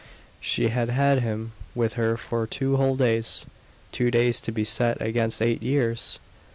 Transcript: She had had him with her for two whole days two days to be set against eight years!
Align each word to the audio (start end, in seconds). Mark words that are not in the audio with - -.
She 0.39 0.69
had 0.69 0.89
had 0.89 1.19
him 1.19 1.51
with 1.75 1.93
her 1.93 2.17
for 2.17 2.47
two 2.47 2.75
whole 2.77 2.95
days 2.95 3.45
two 3.91 4.09
days 4.09 4.41
to 4.41 4.51
be 4.51 4.63
set 4.63 4.99
against 4.99 5.43
eight 5.43 5.61
years! 5.61 6.17